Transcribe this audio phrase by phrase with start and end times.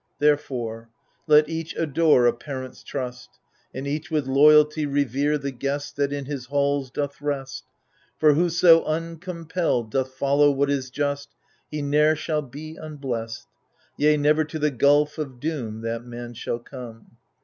[0.17, 0.89] Therefore
[1.27, 3.37] let each adore a parent's trust.
[3.71, 7.65] And each with loyalty revere the guest That in his halls doth rest
[8.17, 11.29] For whoso uncompelled doth follow what is just,
[11.69, 16.33] He ne'er shall be unblest \ Yea, never to the gulf of doom That man
[16.33, 17.17] shall come.